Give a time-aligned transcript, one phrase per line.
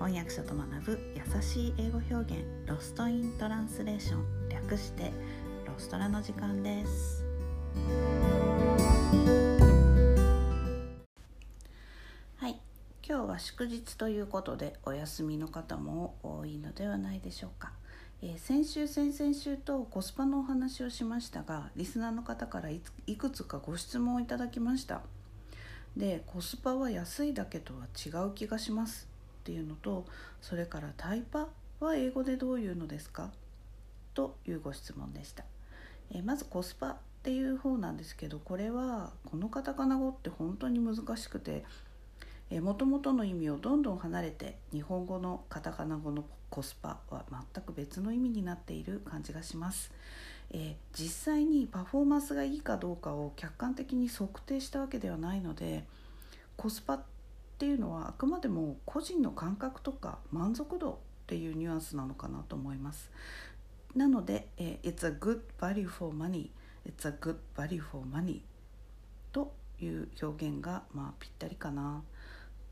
[0.00, 5.12] 翻訳者と学ぶ優しい英語表現ロストイントランスレーション略して
[5.66, 7.22] ロストラの時間です。
[12.38, 12.58] はい
[13.06, 17.72] 今日は祝日ということでお休みの方も多いのではないでしょうか。
[18.22, 22.80] えー、先週先々週とコスパのお話をしましたがリスナーの方からい
[23.18, 25.02] くつかご質問をいただきました。
[25.94, 29.10] でコスパは安いだけとは違う気がします。
[29.40, 30.04] っていうのと
[30.42, 31.48] それからタイパ
[31.80, 33.30] は英語でどういうのですか？
[34.12, 35.44] というご質問でした、
[36.12, 41.64] え、まずコスパっていう方なんですけどこれはこのカタカナ語って本当に難しくて
[42.60, 49.92] もともとの意味をどんどん離れて日本語のカタカナ語のコスパは全く別の意味になっている感じがします、
[50.50, 55.84] え、実際にパフォーマンスがいいかどうかを客観的に測定したわけではないので
[56.56, 57.00] コスパ
[57.60, 63.10] っていうのはあくまでも個人の感覚とか満足度っていうニュアンスなのかなと思います
[63.94, 66.48] なので、えー、It's a good value for money
[66.88, 68.40] It's a good value for money
[69.30, 72.02] という表現がまあぴったりかな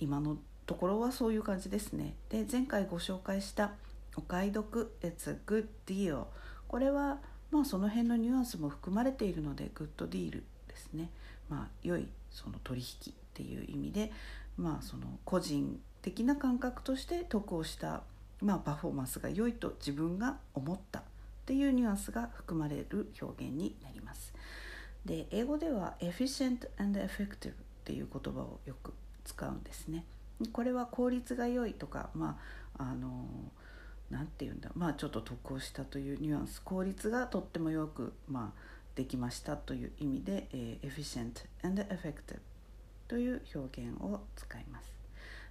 [0.00, 2.14] 今のところはそういう感じですね。
[2.28, 3.72] で前回ご紹介した
[4.16, 6.24] お買い得 It's a good deal
[6.68, 11.08] これはまあその辺のニュアンスも含まれているのでグッドディールですね。
[11.48, 14.12] まあ良いその取引っていう意味で
[14.56, 18.02] まあその個人的な感覚として得をした
[18.40, 21.02] まあパフォーマンスが良いと自分が思ったっ
[21.46, 24.32] ていうニュアンスが含まれる表現になります。
[25.04, 30.04] で英語では efficient and effective っていう言葉をよく使うんですね。
[30.52, 32.38] これは効率が良いとかま
[32.78, 33.26] ああの
[34.10, 38.60] 何て言うんだまあちょっと得をしたというニュアンス効率がとってもよく、まあ、
[38.94, 42.38] できましたという意味で、えー、efficient and effective
[43.08, 44.92] という表現を使います。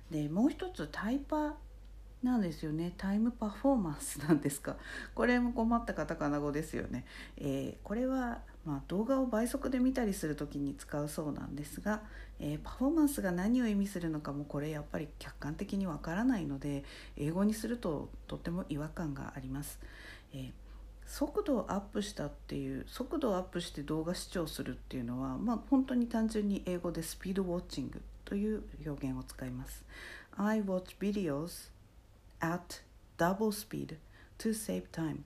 [0.10, 1.56] でもう一つタイパ
[2.24, 4.78] なんですよねタイムパフォーマンスなんですか
[5.14, 12.02] これも困ったカタカナ語ですよね、えー、これはまあ、動画を倍速で見たりする時に使うそうなんですが、
[12.40, 16.86] えー、パフォーマンスが何を意味するのかもこれやっぱり客観的にわからないので
[17.18, 19.80] 英語にするととても違和感があります。
[20.34, 20.52] えー、
[21.06, 29.84] 速度をアップしたっていう速度をアップして動画視聴するっていうのは、まあ、本当に単純に英語でスピードウォッチングという表現を使います。
[30.36, 31.70] I watch videos
[32.40, 32.82] at
[33.18, 33.98] double speed
[34.40, 35.20] to save time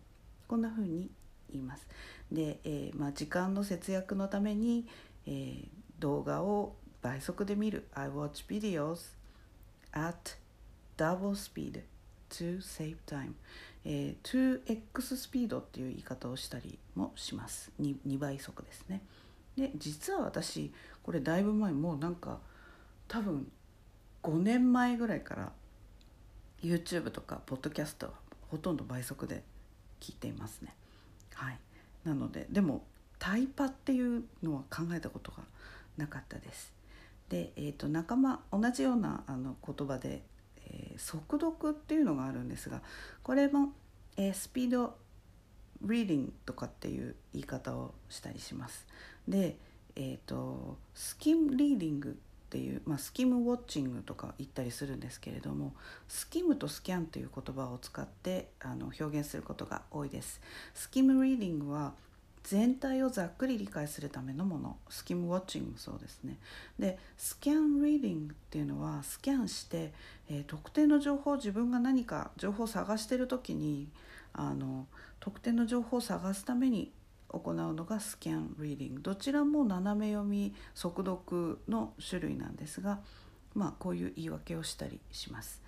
[0.48, 1.10] こんな風に
[1.52, 1.88] 言います。
[2.32, 4.88] で、えーまあ、時間の節約のために、
[5.26, 5.68] えー、
[6.00, 9.16] 動画を倍速で見る I watch videos
[9.94, 10.36] at
[10.98, 11.84] double speed
[12.30, 13.34] to save time、
[13.90, 17.72] えー、2x スピードっていう言い方をしたりもします。
[17.82, 19.02] 2, 2倍速ですね。
[19.56, 22.40] で実は私これだいぶ前もうなんか
[23.08, 23.50] 多分
[24.24, 25.52] 5年前ぐらいから
[26.62, 28.12] YouTube とかポッドキャストは
[28.50, 29.42] ほとんど倍速で
[30.02, 30.76] 聞いていますね。
[31.34, 31.60] はい。
[32.04, 32.84] なのででも
[33.20, 35.44] タイパっていうのは考えたことが
[35.96, 36.74] なかったです。
[37.30, 40.24] で、えー、と仲間同じようなあの言葉で、
[40.98, 42.82] 速読っていうのがあるんですが
[43.24, 43.74] これも、
[44.18, 44.98] えー、スピード
[45.82, 48.88] リーディングとかっていう言い方をしたりします。
[49.28, 49.58] で、
[49.96, 55.74] えーと、スキムリーディングっていう、まあ、スキムウォッチングとか言ったりするんですけれども
[56.08, 60.42] スキムとスキャンという言葉を使ってあの表現することが多いです。
[60.74, 61.94] スキムリーディングは
[62.48, 66.38] 全体をざっくり理解するためのものスキムウォッチングもそうですね
[66.80, 69.92] でスキャンリーディングっていうのはスキャンして、
[70.30, 73.90] えー、特定の情報を自分が何か情報を探してる時に
[74.32, 74.88] あの
[75.20, 76.94] 特定の情報を探すために
[77.28, 83.02] 行うのがスキャンリーディングどちらも斜め読み速読の種類なんですが
[83.56, 85.62] まあこういう言い訳をしたりします。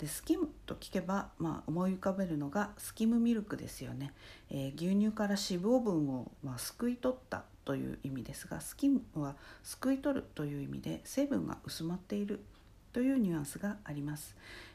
[0.00, 4.14] でスキムと聞けば、まあ、思い浮かべるのがスキムミルクですよね、
[4.48, 12.40] えー、牛乳から脂肪分を、まあ、すくい取ったという意味ですがスキムはすくい取るという意味で成分が薄まっている
[12.94, 14.34] というニュアンスがあります、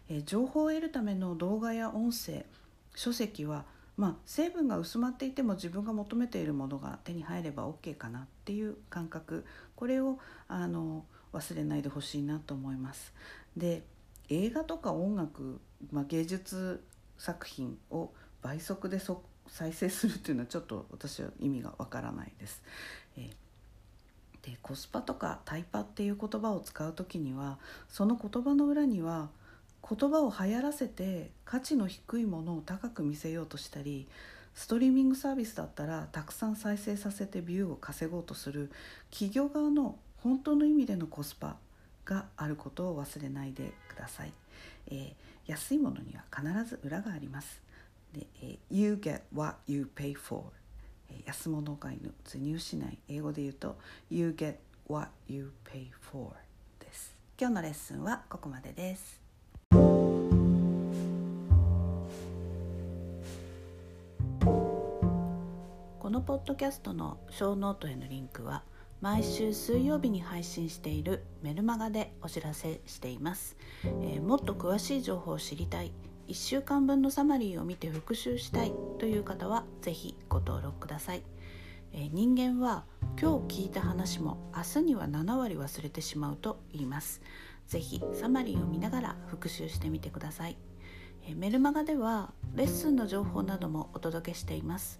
[0.09, 2.45] えー、情報を得るための動画や音声
[2.93, 3.65] 書籍は
[3.97, 9.45] まあ、成分が薄まっていても自分が求めているものが手に入れば OK かなっていう感覚。
[9.77, 10.19] これを
[10.49, 13.13] あの忘れないでほしいなと思います。
[13.55, 13.83] で
[14.29, 15.59] 映画とか音楽、
[15.91, 16.83] まあ、芸術
[17.17, 18.11] 作品を
[18.41, 18.99] 倍速で
[19.47, 22.61] 再生するっていうのはちょっと私は意味がわからないです。
[23.17, 27.57] えー、でコスパとかタイパっていう言葉を使う時には
[27.89, 29.29] その言葉の裏には
[29.87, 34.07] 言葉を流行らせて価値の低いものを高く見せようとしたり
[34.55, 38.71] ストリーミングサービスだったらたくさん再生させてビューを稼ごうとする
[39.11, 41.57] 企業側の本当の意味でのコスパ
[42.05, 44.31] があることを忘れないでください。
[44.87, 47.61] えー、安いものには必ず裏があります。
[48.13, 50.45] で、え You get what you pay for
[51.25, 53.77] 安物買いの図入しない英語で言うと
[54.09, 54.55] You get
[54.87, 56.31] what you pay for
[56.79, 57.15] です。
[57.39, 59.21] 今日のレッスンはここまでです。
[65.99, 68.63] このポッドキャストのショーノートへのリンクは
[69.05, 73.55] 毎週水曜日に配信しているメルマガでお知らせしています、
[74.01, 75.91] えー、もっと詳しい情報を知りたい。
[76.27, 81.21] 1週間分のサマリーを見て復習したいという方は是非ご登録ください、
[81.93, 82.85] えー、人間は
[83.21, 87.21] 今日聞いた話も明日には7割忘れてしまうと言います。
[87.67, 90.57] 是非サマリーを見ながら復習してみてください、
[91.27, 94.99] えー、メルマガではレッスンの情報などもお届けしています。